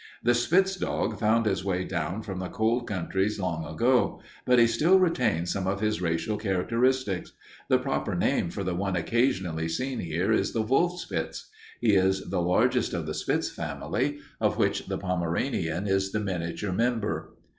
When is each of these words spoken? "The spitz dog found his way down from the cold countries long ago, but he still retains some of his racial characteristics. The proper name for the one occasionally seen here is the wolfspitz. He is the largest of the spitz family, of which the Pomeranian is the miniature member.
"The 0.23 0.33
spitz 0.33 0.75
dog 0.77 1.19
found 1.19 1.45
his 1.45 1.63
way 1.63 1.83
down 1.83 2.23
from 2.23 2.39
the 2.39 2.49
cold 2.49 2.87
countries 2.87 3.39
long 3.39 3.63
ago, 3.63 4.19
but 4.47 4.57
he 4.57 4.65
still 4.65 4.97
retains 4.97 5.51
some 5.53 5.67
of 5.67 5.79
his 5.79 6.01
racial 6.01 6.37
characteristics. 6.37 7.33
The 7.67 7.77
proper 7.77 8.15
name 8.15 8.49
for 8.49 8.63
the 8.63 8.73
one 8.73 8.95
occasionally 8.95 9.69
seen 9.69 9.99
here 9.99 10.31
is 10.31 10.53
the 10.53 10.63
wolfspitz. 10.65 11.49
He 11.79 11.93
is 11.93 12.31
the 12.31 12.41
largest 12.41 12.95
of 12.95 13.05
the 13.05 13.13
spitz 13.13 13.51
family, 13.51 14.17
of 14.39 14.57
which 14.57 14.87
the 14.87 14.97
Pomeranian 14.97 15.85
is 15.85 16.11
the 16.11 16.19
miniature 16.19 16.71
member. 16.73 17.35